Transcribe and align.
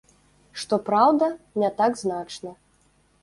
Што 0.61 0.75
праўда, 0.87 1.27
не 1.63 1.69
так 1.81 1.99
значна. 2.03 2.55